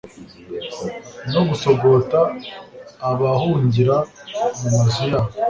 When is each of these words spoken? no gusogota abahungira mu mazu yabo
no 1.31 1.41
gusogota 1.49 2.19
abahungira 3.09 3.95
mu 4.59 4.67
mazu 4.75 5.03
yabo 5.11 5.31